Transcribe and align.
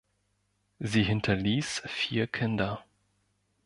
Sie 0.79 1.03
hinterließ 1.03 1.83
vier 1.85 2.25
Kinder. 2.25 2.83